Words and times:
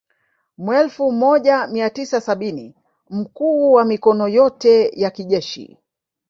Mwelfu 0.57 1.11
moja 1.11 1.67
mia 1.67 1.89
tisa 1.89 2.21
sabini 2.21 2.75
mkuu 3.09 3.71
wa 3.71 3.85
mikono 3.85 4.27
yote 4.27 4.89
ya 4.93 5.09
kijeshi 5.11 5.77